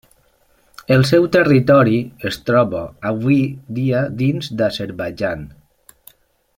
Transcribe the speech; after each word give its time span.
El 0.95 1.03
seu 1.09 1.27
territori 1.35 1.99
es 2.31 2.39
troba 2.47 2.81
avui 3.11 3.39
dia 3.81 4.03
dins 4.23 4.49
d'Azerbaidjan. 4.63 5.49